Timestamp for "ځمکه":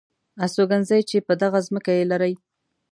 1.67-1.91